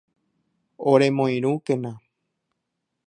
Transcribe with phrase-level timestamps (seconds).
[0.91, 1.91] Oremoirũkena